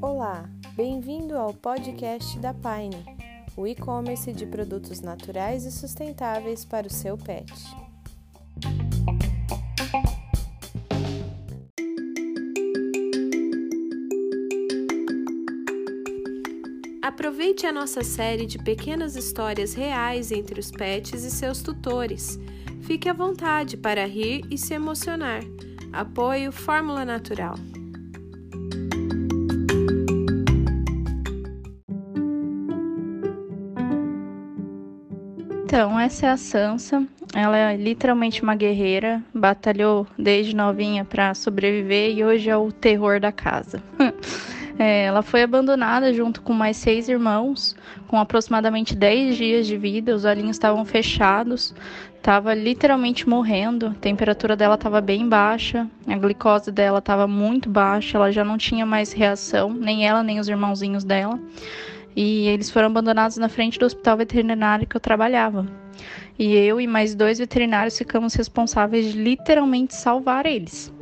[0.00, 3.04] Olá, bem-vindo ao podcast da Pine,
[3.56, 7.52] o e-commerce de produtos naturais e sustentáveis para o seu pet.
[17.02, 22.38] Aproveite a nossa série de pequenas histórias reais entre os pets e seus tutores.
[22.86, 25.40] Fique à vontade para rir e se emocionar.
[25.92, 27.56] Apoio Fórmula Natural.
[35.64, 37.04] Então, essa é a Sansa.
[37.34, 43.18] Ela é literalmente uma guerreira, batalhou desde novinha para sobreviver e hoje é o terror
[43.18, 43.82] da casa.
[44.78, 47.74] É, ela foi abandonada junto com mais seis irmãos,
[48.06, 50.14] com aproximadamente 10 dias de vida.
[50.14, 51.74] Os olhinhos estavam fechados,
[52.14, 53.86] estava literalmente morrendo.
[53.86, 58.58] A temperatura dela estava bem baixa, a glicose dela estava muito baixa, ela já não
[58.58, 61.40] tinha mais reação, nem ela nem os irmãozinhos dela.
[62.14, 65.66] E eles foram abandonados na frente do hospital veterinário que eu trabalhava.
[66.38, 70.92] E eu e mais dois veterinários ficamos responsáveis de literalmente salvar eles.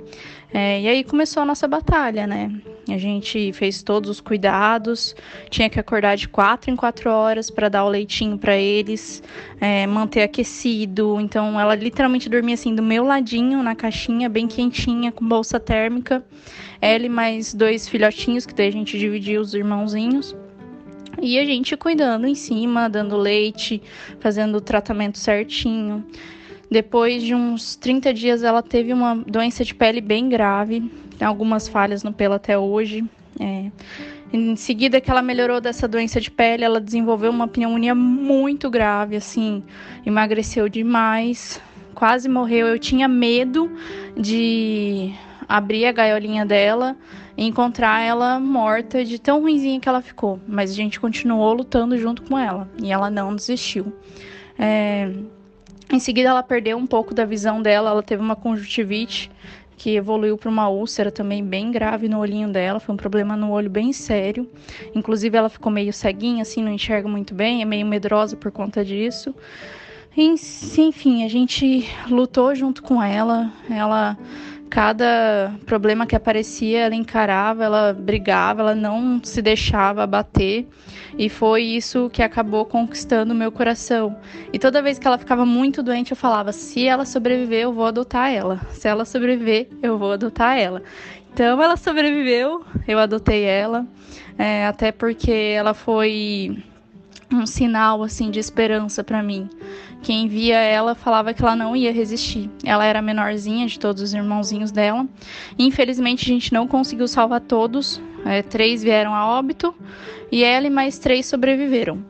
[0.53, 2.53] É, e aí começou a nossa batalha, né?
[2.89, 5.17] A gente fez todos os cuidados,
[5.49, 9.23] tinha que acordar de quatro em quatro horas para dar o leitinho para eles,
[9.61, 11.19] é, manter aquecido.
[11.21, 16.23] Então ela literalmente dormia assim do meu ladinho na caixinha, bem quentinha, com bolsa térmica.
[16.81, 20.37] Ela e mais dois filhotinhos, que daí a gente dividia os irmãozinhos.
[21.23, 23.81] E a gente cuidando em cima, dando leite,
[24.21, 26.05] fazendo o tratamento certinho.
[26.70, 32.03] Depois de uns 30 dias, ela teve uma doença de pele bem grave, algumas falhas
[32.03, 33.05] no pelo até hoje.
[33.41, 33.70] É.
[34.33, 39.15] Em seguida que ela melhorou dessa doença de pele, ela desenvolveu uma pneumonia muito grave,
[39.15, 39.62] assim,
[40.05, 41.61] emagreceu demais,
[41.95, 42.67] quase morreu.
[42.67, 43.70] Eu tinha medo
[44.17, 45.12] de
[45.48, 46.97] abrir a gaiolinha dela
[47.37, 50.41] e encontrar ela morta de tão ruimzinha que ela ficou.
[50.48, 53.92] Mas a gente continuou lutando junto com ela e ela não desistiu.
[54.58, 55.13] É,
[55.90, 59.30] em seguida, ela perdeu um pouco da visão dela, ela teve uma conjuntivite
[59.77, 63.50] que evoluiu para uma úlcera também bem grave no olhinho dela, foi um problema no
[63.50, 64.48] olho bem sério.
[64.95, 68.84] Inclusive, ela ficou meio ceguinha, assim, não enxerga muito bem, é meio medrosa por conta
[68.84, 69.34] disso.
[70.17, 74.16] Enfim, a gente lutou junto com ela, ela
[74.70, 80.67] cada problema que aparecia, ela encarava, ela brigava, ela não se deixava bater.
[81.17, 84.17] E foi isso que acabou conquistando o meu coração.
[84.52, 87.86] E toda vez que ela ficava muito doente, eu falava: se ela sobreviver, eu vou
[87.86, 88.61] adotar ela.
[88.70, 90.83] Se ela sobreviver, eu vou adotar ela.
[91.33, 93.85] Então ela sobreviveu, eu adotei ela,
[94.39, 96.63] é, até porque ela foi
[97.33, 99.48] um sinal assim de esperança para mim.
[100.02, 102.51] Quem via ela falava que ela não ia resistir.
[102.62, 105.07] Ela era a menorzinha de todos os irmãozinhos dela.
[105.58, 108.01] Infelizmente a gente não conseguiu salvar todos.
[108.24, 109.74] É, três vieram a óbito
[110.30, 112.05] e ela e mais três sobreviveram.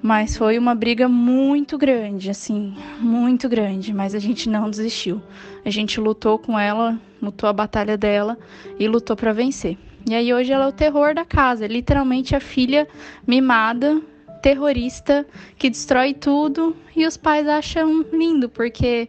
[0.00, 3.92] Mas foi uma briga muito grande, assim, muito grande.
[3.92, 5.20] Mas a gente não desistiu.
[5.64, 8.38] A gente lutou com ela, lutou a batalha dela
[8.78, 9.76] e lutou para vencer.
[10.08, 12.88] E aí hoje ela é o terror da casa, literalmente a filha
[13.26, 14.00] mimada
[14.42, 15.26] terrorista
[15.56, 19.08] que destrói tudo e os pais acham lindo porque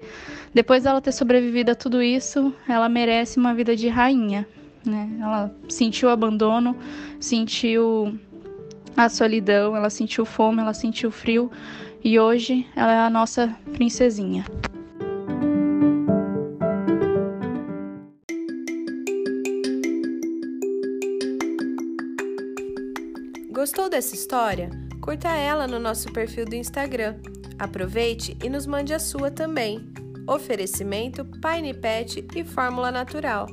[0.53, 4.47] depois dela ter sobrevivido a tudo isso, ela merece uma vida de rainha,
[4.85, 5.09] né?
[5.22, 6.75] Ela sentiu abandono,
[7.19, 8.18] sentiu
[8.97, 11.51] a solidão, ela sentiu fome, ela sentiu frio
[12.03, 14.45] e hoje ela é a nossa princesinha.
[23.51, 24.88] Gostou dessa história?
[25.09, 27.15] Curta ela no nosso perfil do Instagram.
[27.57, 29.91] Aproveite e nos mande a sua também.
[30.27, 33.47] Oferecimento Pine Pet e Fórmula Natural.